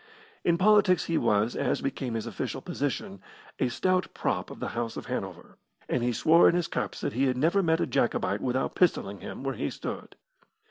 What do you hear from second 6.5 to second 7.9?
his cups that he had never met a